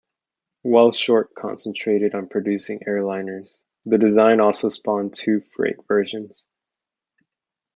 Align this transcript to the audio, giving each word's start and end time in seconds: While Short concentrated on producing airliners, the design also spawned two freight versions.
While 0.63 0.93
Short 0.93 1.35
concentrated 1.35 2.15
on 2.15 2.27
producing 2.27 2.79
airliners, 2.87 3.61
the 3.85 3.99
design 3.99 4.39
also 4.39 4.67
spawned 4.69 5.13
two 5.13 5.41
freight 5.53 5.75
versions. 5.87 6.43